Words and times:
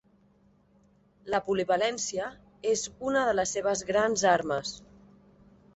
La 1.33 1.41
polivalència 1.49 2.31
és 2.73 2.87
una 3.11 3.27
de 3.29 3.37
les 3.41 3.55
seves 3.59 3.87
grans 3.93 4.27
armes. 4.35 4.79